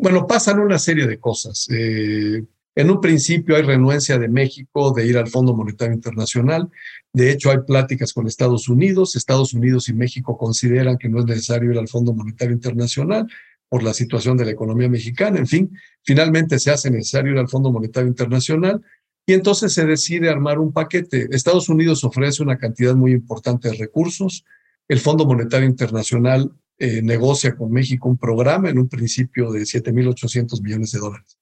[0.01, 1.67] bueno, pasan una serie de cosas.
[1.71, 2.45] Eh,
[2.79, 6.71] en un principio hay renuencia de México de ir al Fondo Monetario Internacional.
[7.13, 9.17] De hecho, hay pláticas con Estados Unidos.
[9.17, 13.27] Estados Unidos y México consideran que no es necesario ir al Fondo Monetario Internacional
[13.69, 15.41] por la situación de la economía mexicana.
[15.41, 18.81] En fin, finalmente se hace necesario ir al Fondo Monetario Internacional
[19.27, 21.27] y entonces se decide armar un paquete.
[21.33, 24.45] Estados Unidos ofrece una cantidad muy importante de recursos.
[24.87, 30.63] El Fondo Monetario Internacional eh, negocia con México un programa en un principio de 7.800
[30.63, 31.38] millones de dólares.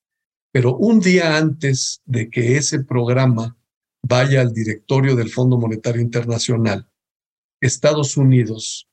[0.53, 3.57] Pero un día antes de que ese programa
[4.03, 6.89] vaya al directorio del Fondo Monetario Internacional,
[7.61, 8.89] Estados Unidos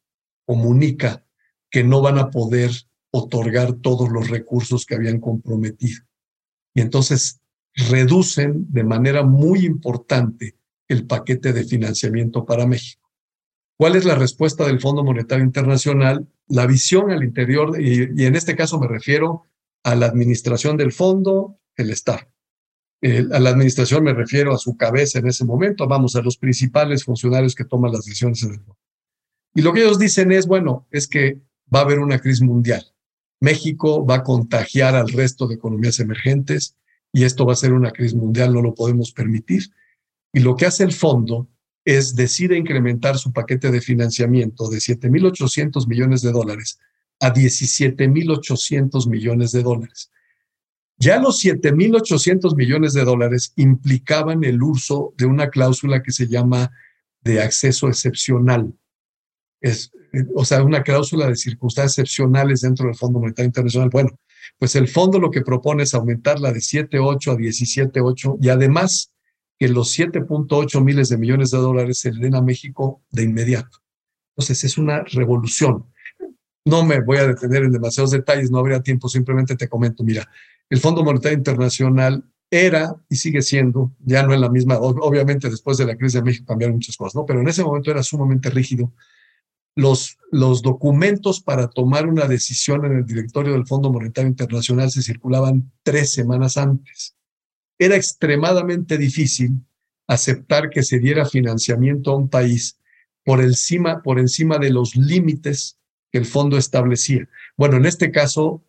[0.46, 1.26] comunica
[1.70, 2.72] que no van a poder
[3.12, 6.04] otorgar todos los recursos que habían comprometido.
[6.74, 7.42] Y entonces
[7.76, 10.56] reducen de manera muy importante
[10.88, 13.12] el paquete de financiamiento para México.
[13.78, 16.28] ¿Cuál es la respuesta del Fondo Monetario Internacional?
[16.48, 19.46] La visión al interior, y, y en este caso me refiero
[19.84, 22.22] a la administración del fondo, el Estado.
[23.02, 27.04] a la administración me refiero a su cabeza en ese momento, vamos a los principales
[27.04, 28.78] funcionarios que toman las decisiones en el fondo.
[29.54, 31.42] Y lo que ellos dicen es, bueno, es que
[31.74, 32.84] va a haber una crisis mundial.
[33.40, 36.78] México va a contagiar al resto de economías emergentes
[37.12, 39.64] y esto va a ser una crisis mundial, no lo podemos permitir.
[40.32, 41.50] Y lo que hace el fondo
[41.86, 46.80] es decide incrementar su paquete de financiamiento de 7.800 millones de dólares
[47.24, 50.12] a 17.800 millones de dólares.
[50.98, 56.70] Ya los 7.800 millones de dólares implicaban el uso de una cláusula que se llama
[57.22, 58.74] de acceso excepcional.
[59.62, 59.94] Es,
[60.36, 63.90] o sea, una cláusula de circunstancias excepcionales dentro del Fondo Monetario Internacional.
[63.90, 64.20] Bueno,
[64.60, 69.14] pues el fondo lo que propone es aumentarla de 7.8 a 17.8 y además
[69.58, 73.78] que los 7.8 miles de millones de dólares se le den a México de inmediato.
[74.36, 75.86] Entonces es una revolución.
[76.66, 80.30] No me voy a detener en demasiados detalles, no habría tiempo, simplemente te comento, mira,
[80.70, 85.78] el Fondo Monetario Internacional era y sigue siendo, ya no en la misma, obviamente después
[85.78, 87.26] de la crisis de México cambiaron muchas cosas, ¿no?
[87.26, 88.94] Pero en ese momento era sumamente rígido.
[89.76, 95.02] Los, los documentos para tomar una decisión en el directorio del Fondo Monetario Internacional se
[95.02, 97.16] circulaban tres semanas antes.
[97.80, 99.66] Era extremadamente difícil
[100.08, 102.78] aceptar que se diera financiamiento a un país
[103.26, 105.80] por encima, por encima de los límites
[106.14, 107.28] que el fondo establecía.
[107.58, 108.64] Bueno, en este caso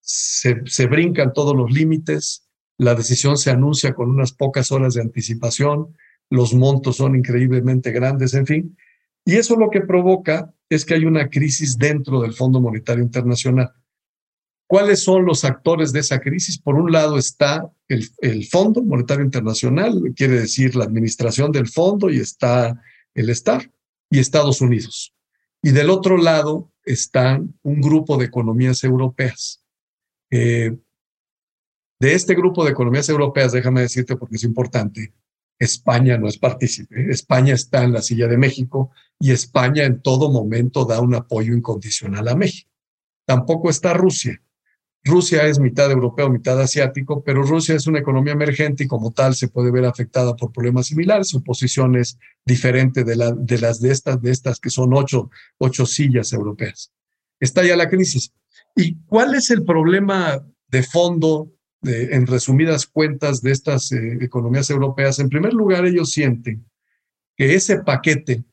[0.00, 5.96] se, brincan todos los límites, la decisión se anuncia con unas pocas horas de anticipación,
[6.30, 8.76] los montos son increíblemente grandes, en fin.
[9.24, 13.72] Y eso lo que provoca es que hay una crisis dentro del Fondo Monetario Internacional.
[14.68, 16.58] ¿Cuáles son los actores de esa crisis?
[16.58, 22.10] Por un lado está el, el, Fondo Monetario Internacional, quiere decir la administración del fondo,
[22.10, 22.80] y está
[23.12, 23.70] el STAR
[24.08, 25.13] y Estados Unidos.
[25.64, 29.64] Y del otro lado están un grupo de economías europeas.
[30.30, 30.76] Eh,
[31.98, 35.14] de este grupo de economías europeas, déjame decirte porque es importante,
[35.58, 37.10] España no es partícipe.
[37.10, 41.54] España está en la silla de México y España en todo momento da un apoyo
[41.54, 42.70] incondicional a México.
[43.26, 44.42] Tampoco está Rusia.
[45.04, 49.34] Rusia es mitad europeo, mitad asiático, pero Rusia es una economía emergente y como tal
[49.34, 51.28] se puede ver afectada por problemas similares.
[51.28, 55.30] Su posición es diferente de, la, de las de estas, de estas que son ocho,
[55.58, 56.90] ocho sillas europeas.
[57.38, 58.32] Está ya la crisis.
[58.74, 61.52] ¿Y cuál es el problema de fondo,
[61.82, 65.18] en resumidas cuentas, de estas eh, economías europeas?
[65.18, 66.64] En primer lugar, ellos sienten
[67.36, 68.44] que ese paquete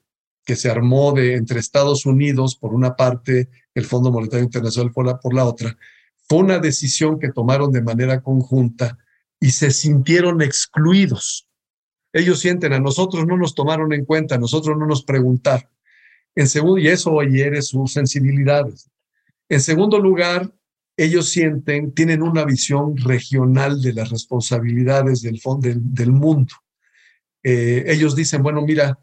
[0.44, 5.06] que se armó de, entre Estados Unidos por una parte, el Fondo Monetario Internacional por
[5.06, 5.78] la, por la otra,
[6.32, 8.98] fue una decisión que tomaron de manera conjunta
[9.38, 11.46] y se sintieron excluidos.
[12.14, 15.70] Ellos sienten, a nosotros no nos tomaron en cuenta, a nosotros no nos preguntaron.
[16.34, 18.90] En segundo, y eso hiere sus sensibilidades.
[19.50, 20.50] En segundo lugar,
[20.96, 26.54] ellos sienten, tienen una visión regional de las responsabilidades del, del, mundo.
[27.44, 28.98] Eh, ellos dicen, bueno, mira,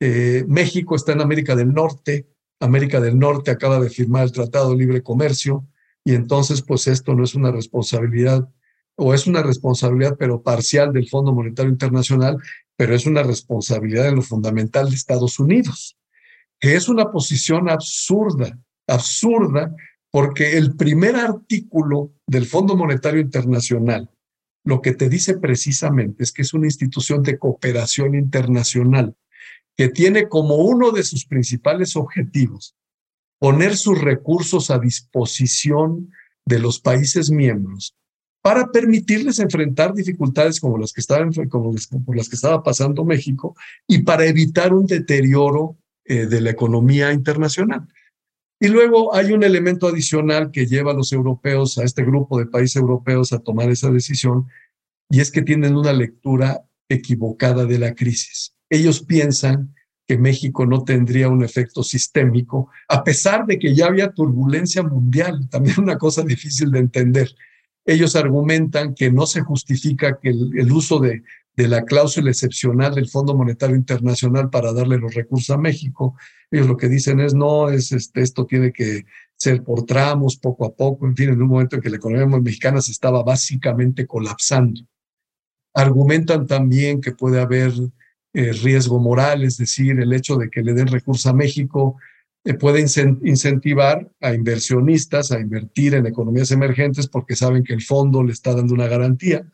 [0.00, 2.28] eh, México está en América del Norte,
[2.60, 5.68] América del Norte acaba de firmar el Tratado de Libre Comercio
[6.04, 8.48] y entonces pues esto no es una responsabilidad
[8.96, 12.38] o es una responsabilidad pero parcial del Fondo Monetario Internacional,
[12.76, 15.96] pero es una responsabilidad en lo fundamental de Estados Unidos,
[16.60, 19.74] que es una posición absurda, absurda,
[20.10, 24.10] porque el primer artículo del Fondo Monetario Internacional
[24.64, 29.16] lo que te dice precisamente es que es una institución de cooperación internacional
[29.76, 32.76] que tiene como uno de sus principales objetivos
[33.42, 36.12] poner sus recursos a disposición
[36.46, 37.96] de los países miembros
[38.40, 43.56] para permitirles enfrentar dificultades como las que estaba pasando México
[43.88, 47.88] y para evitar un deterioro eh, de la economía internacional.
[48.60, 52.46] Y luego hay un elemento adicional que lleva a los europeos, a este grupo de
[52.46, 54.46] países europeos a tomar esa decisión,
[55.10, 58.54] y es que tienen una lectura equivocada de la crisis.
[58.70, 59.74] Ellos piensan
[60.06, 65.48] que México no tendría un efecto sistémico, a pesar de que ya había turbulencia mundial,
[65.48, 67.30] también una cosa difícil de entender.
[67.84, 71.22] Ellos argumentan que no se justifica que el, uso de,
[71.56, 76.16] de la cláusula excepcional del Fondo Monetario Internacional para darle los recursos a México.
[76.50, 79.04] Ellos lo que dicen es, no, es, este, esto tiene que
[79.36, 82.26] ser por tramos, poco a poco, en fin, en un momento en que la economía
[82.38, 84.80] mexicana se estaba básicamente colapsando.
[85.74, 87.72] Argumentan también que puede haber
[88.34, 91.96] eh, riesgo moral, es decir, el hecho de que le den recursos a México
[92.44, 98.22] eh, puede incentivar a inversionistas a invertir en economías emergentes porque saben que el fondo
[98.22, 99.46] le está dando una garantía.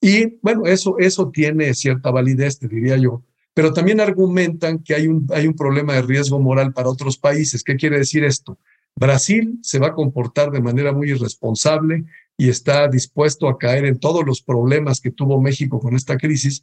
[0.00, 3.22] Y bueno, eso, eso tiene cierta validez, te diría yo.
[3.54, 7.64] Pero también argumentan que hay un, hay un problema de riesgo moral para otros países.
[7.64, 8.58] ¿Qué quiere decir esto?
[8.94, 12.04] Brasil se va a comportar de manera muy irresponsable
[12.36, 16.62] y está dispuesto a caer en todos los problemas que tuvo México con esta crisis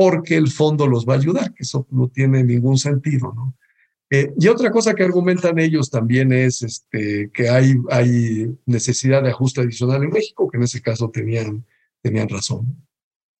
[0.00, 3.54] porque el fondo los va a ayudar, que eso no tiene ningún sentido, ¿no?
[4.08, 7.74] Eh, y otra cosa que argumentan ellos también es este, que hay,
[8.64, 11.66] necesidad de ajuste adicional en México, que en ese caso tenían,
[12.00, 12.82] tenían razón.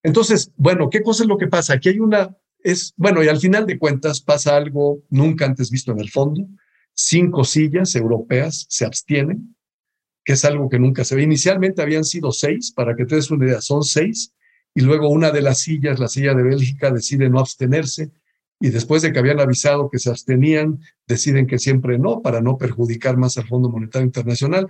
[0.03, 1.73] Entonces, bueno, ¿qué cosa es lo que pasa?
[1.73, 5.91] Aquí hay una, es, bueno, y al final de cuentas pasa algo nunca antes visto
[5.91, 6.47] en el fondo.
[6.93, 9.55] Cinco sillas europeas se abstienen,
[10.23, 11.23] que es algo que nunca se ve.
[11.23, 14.31] Inicialmente habían sido seis, para que te des una idea, son seis,
[14.73, 18.11] y luego una de las sillas, la silla de Bélgica, decide no abstenerse
[18.59, 22.57] y después de que habían avisado que se abstenían, deciden que siempre no, para no
[22.57, 24.67] perjudicar más al Fondo Monetario Internacional.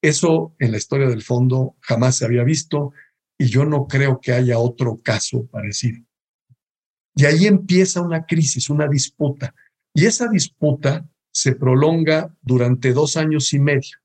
[0.00, 2.92] Eso en la historia del fondo jamás se había visto
[3.38, 6.02] y yo no creo que haya otro caso parecido.
[7.14, 9.54] Y ahí empieza una crisis, una disputa.
[9.92, 13.98] Y esa disputa se prolonga durante dos años y medio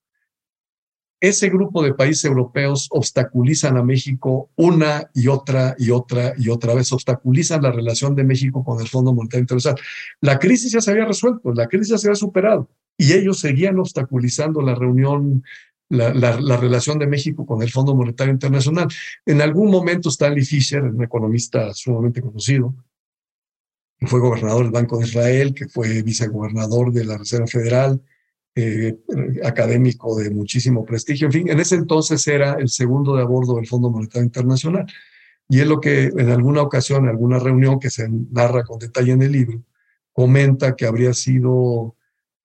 [1.21, 6.73] ese grupo de países europeos obstaculizan a México una y otra y otra y otra
[6.73, 9.81] vez, obstaculizan la relación de México con el Fondo Monetario Internacional.
[10.21, 13.79] La crisis ya se había resuelto, la crisis ya se había superado y ellos seguían
[13.79, 15.43] obstaculizando la reunión,
[15.89, 18.87] la, la, relación de México con el Fondo Monetario Internacional.
[19.25, 22.75] En algún momento Stanley Fischer, un economista sumamente conocido,
[23.97, 28.01] que fue gobernador del Banco de Israel, que fue vicegobernador de la Reserva Federal,
[28.55, 28.97] eh,
[29.43, 31.27] académico de muchísimo prestigio.
[31.27, 34.85] En fin, en ese entonces era el segundo de a bordo del Fondo Monetario Internacional.
[35.47, 39.13] Y es lo que en alguna ocasión, en alguna reunión que se narra con detalle
[39.13, 39.63] en el libro,
[40.13, 41.95] comenta que habría sido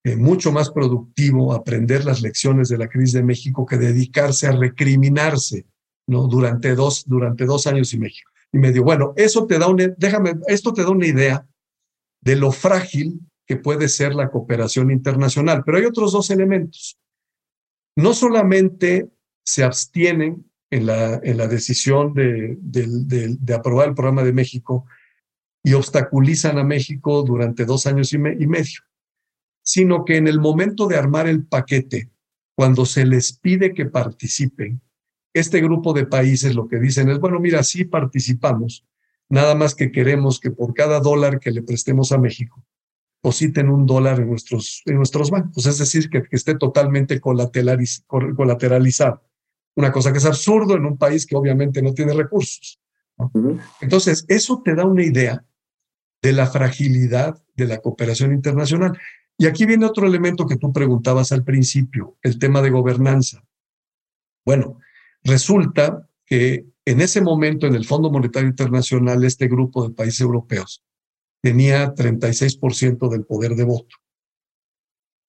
[0.04, 4.52] eh, mucho más productivo aprender las lecciones de la crisis de México que dedicarse a
[4.52, 5.66] recriminarse
[6.06, 6.28] ¿no?
[6.28, 8.24] durante, dos, durante dos años y medio.
[8.52, 8.82] Y.
[8.84, 11.46] Bueno, eso te da una, déjame, esto te da una idea
[12.20, 15.62] de lo frágil que puede ser la cooperación internacional.
[15.64, 16.98] Pero hay otros dos elementos.
[17.96, 19.10] No solamente
[19.44, 24.86] se abstienen en la, en la decisión de, de, aprobar el programa de México
[25.62, 28.80] y obstaculizan a México durante dos años y, y medio,
[29.62, 32.10] sino que en el momento de armar el paquete,
[32.56, 34.80] cuando se les pide que participen,
[35.32, 38.86] este grupo de países lo que dicen es, bueno, mira, sí participamos,
[39.28, 42.64] nada más que queremos que por cada dólar que le prestemos a México,
[43.24, 49.22] depositen un dólar en nuestros, en nuestros bancos, es decir, que, esté totalmente colateralizado.
[49.76, 52.78] Una cosa que es absurdo en un país que obviamente no tiene recursos.
[53.80, 55.42] Entonces, eso te da una idea
[56.20, 58.98] de la fragilidad de la cooperación internacional.
[59.38, 63.42] Y aquí viene otro elemento que tú preguntabas al principio, el tema de gobernanza.
[64.44, 64.80] Bueno,
[65.22, 70.84] resulta que en ese momento en el Fondo Monetario Internacional, este grupo de países europeos
[71.44, 73.96] tenía 36% del poder de voto,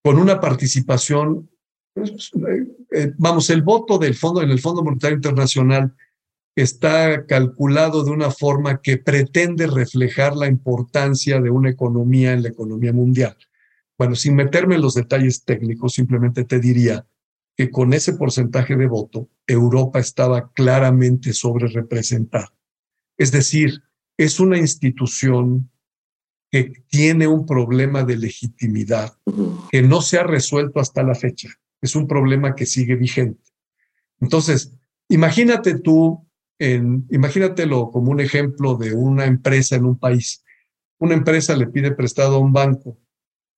[0.02, 1.50] con una participación
[1.94, 2.32] pues,
[2.94, 5.94] eh, vamos, el voto del fondo en el Fondo Monetario Internacional
[6.56, 12.50] está calculado de una forma que pretende reflejar la importancia de una economía en la
[12.50, 13.36] economía mundial.
[13.98, 17.06] Bueno, sin meterme en los detalles técnicos, simplemente te diría
[17.58, 22.54] que con ese porcentaje de voto, Europa estaba claramente sobre representada.
[23.18, 23.84] Es decir,
[24.18, 25.70] es una institución
[26.56, 29.18] que tiene un problema de legitimidad
[29.70, 31.50] que no se ha resuelto hasta la fecha.
[31.82, 33.44] Es un problema que sigue vigente.
[34.22, 34.72] Entonces,
[35.10, 36.26] imagínate tú,
[36.58, 40.46] en, imagínatelo como un ejemplo de una empresa en un país.
[40.98, 43.02] Una empresa le pide prestado a un banco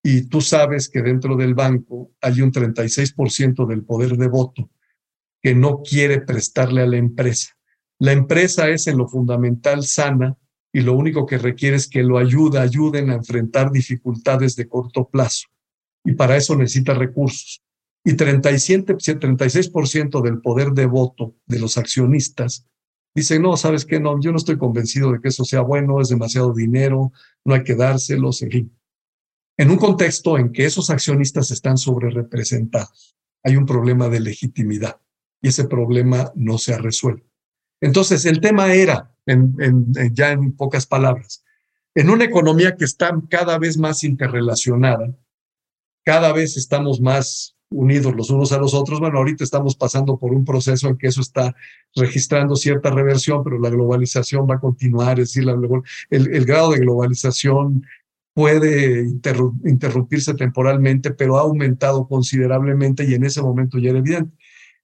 [0.02, 4.72] y tú sabes que dentro del banco hay un 36% del poder de voto
[5.40, 7.56] que no quiere prestarle a la empresa.
[8.00, 10.36] La empresa es en lo fundamental sana
[10.72, 15.08] y lo único que requiere es que lo ayude, ayuden a enfrentar dificultades de corto
[15.08, 15.48] plazo.
[16.04, 17.62] Y para eso necesita recursos.
[18.04, 22.66] Y 37, 36% del poder de voto de los accionistas
[23.14, 23.98] dicen, no, ¿sabes qué?
[23.98, 27.12] No, yo no estoy convencido de que eso sea bueno, es demasiado dinero,
[27.44, 28.78] no hay que dárselos, en fin.
[29.56, 35.00] En un contexto en que esos accionistas están sobre representados, hay un problema de legitimidad
[35.42, 37.26] y ese problema no se ha resuelto.
[37.80, 39.14] Entonces, el tema era,
[40.12, 41.44] ya en pocas palabras,
[41.94, 45.14] en una economía que está cada vez más interrelacionada,
[46.04, 49.00] cada vez estamos más unidos los unos a los otros.
[49.00, 51.54] Bueno, ahorita estamos pasando por un proceso en que eso está
[51.94, 55.48] registrando cierta reversión, pero la globalización va a continuar, es decir,
[56.10, 57.84] el, el grado de globalización
[58.32, 59.04] puede
[59.64, 64.36] interrumpirse temporalmente, pero ha aumentado considerablemente y en ese momento ya era evidente.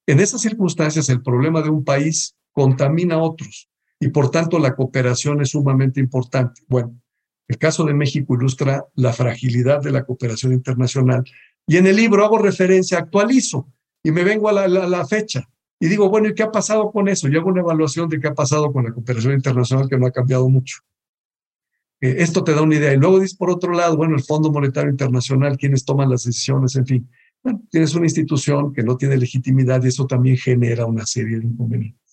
[0.06, 3.68] En esas circunstancias, el problema de un país contamina a otros
[4.00, 6.62] y por tanto la cooperación es sumamente importante.
[6.68, 7.00] Bueno,
[7.48, 11.24] el caso de México ilustra la fragilidad de la cooperación internacional
[11.66, 13.68] y en el libro hago referencia, actualizo
[14.02, 15.48] y me vengo a la, fecha
[15.80, 17.28] y digo, bueno, ¿y qué ha pasado con eso?
[17.28, 20.10] Y hago una evaluación de qué ha pasado con la cooperación internacional que no ha
[20.10, 20.78] cambiado mucho.
[22.00, 22.92] Eh, esto te da una idea.
[22.92, 26.76] Y luego dices, por otro lado, bueno, el Fondo Monetario Internacional, quienes toman las decisiones,
[26.76, 27.10] en fin.
[27.42, 31.46] Bueno, tienes una institución que no tiene legitimidad y eso también genera una serie de
[31.46, 32.03] inconvenientes.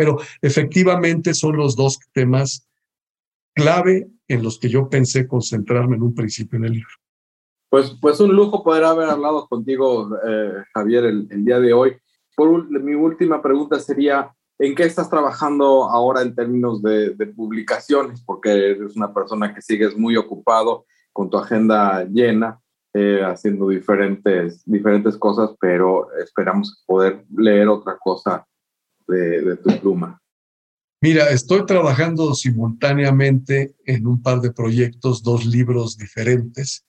[0.00, 2.66] Pero efectivamente son los dos temas
[3.54, 6.94] clave en los que yo pensé concentrarme en un principio en el libro.
[7.68, 11.98] Pues, pues un lujo poder haber hablado contigo, eh, Javier, el, día de hoy.
[12.34, 18.22] Por mi última pregunta sería, ¿en qué estás trabajando ahora en términos de, publicaciones?
[18.24, 22.58] Porque eres una persona que sigues muy ocupado con tu agenda llena,
[22.94, 28.46] eh, haciendo diferentes, diferentes cosas, pero esperamos poder leer otra cosa
[29.10, 30.20] de, tu pluma?
[31.02, 36.84] Mira, estoy trabajando simultáneamente en un par de proyectos, dos libros diferentes,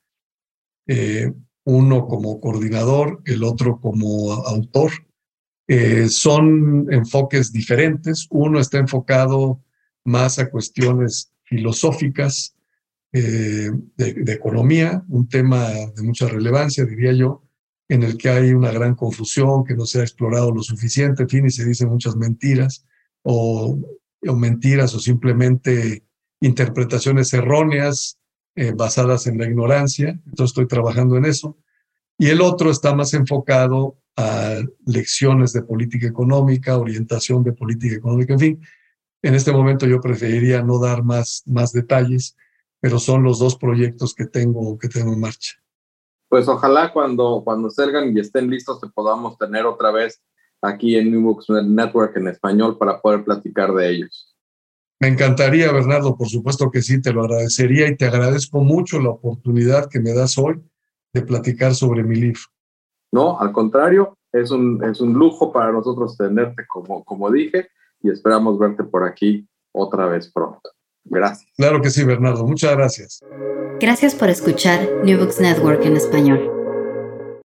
[0.88, 1.32] eh,
[1.63, 4.91] uno como coordinador, el otro como autor.
[5.67, 8.28] Eh, son enfoques diferentes.
[8.30, 9.61] Uno está enfocado
[10.03, 12.55] más a cuestiones filosóficas
[13.13, 17.43] eh, de, economía, un tema de mucha relevancia, diría yo,
[17.92, 21.30] en el que hay una gran confusión, que no se ha explorado lo suficiente, en
[21.30, 22.86] fin, y se dicen muchas mentiras,
[23.22, 23.78] o,
[24.22, 26.02] mentiras o simplemente
[26.39, 28.18] interpretaciones erróneas
[28.56, 30.12] eh, basadas en la ignorancia.
[30.26, 31.58] Entonces estoy trabajando en eso.
[32.18, 38.32] Y el otro está más enfocado a lecciones de política económica, orientación de política económica,
[38.32, 38.62] en fin.
[39.22, 42.38] En este momento yo preferiría no dar más, más detalles,
[42.80, 45.62] pero son los dos proyectos que tengo, que tengo en marcha
[46.32, 50.24] pues ojalá cuando, cuando salgan y estén listos te podamos tener otra vez
[50.62, 54.34] aquí en New Books Network en español para poder platicar de ellos.
[55.02, 59.10] Me encantaría, Bernardo, por supuesto que sí, te lo agradecería y te agradezco mucho la
[59.10, 60.62] oportunidad que me das hoy
[61.14, 62.40] de platicar sobre mi libro.
[63.12, 67.68] No, al contrario, es un, es un lujo para nosotros tenerte, como, como dije,
[68.02, 70.70] y esperamos verte por aquí otra vez pronto.
[71.06, 71.49] Gracias.
[71.58, 72.45] Claro que sí, Bernardo.
[72.45, 73.22] Muchas gracias.
[73.80, 76.61] Gracias por escuchar New Books Network en español.